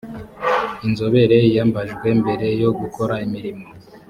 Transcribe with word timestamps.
inzobere 0.85 1.35
yiyambajwe 1.45 2.07
mbere 2.21 2.47
yo 2.61 2.69
gukora 2.79 3.13
imirimo 3.25 3.65